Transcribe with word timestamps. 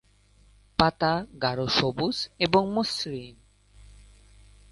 পাতা 0.79 1.13
গাঢ়-সবুজ 1.41 2.17
এবং 2.39 2.63
মসৃণ। 2.73 3.35